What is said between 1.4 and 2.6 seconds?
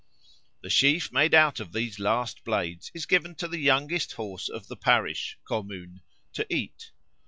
of these last